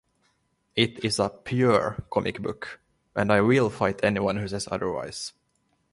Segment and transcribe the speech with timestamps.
[0.75, 2.79] It is a "pure" comic book,
[3.15, 5.31] and I will fight anyone who says otherwise.